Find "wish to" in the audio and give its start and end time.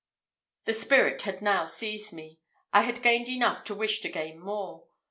3.75-4.09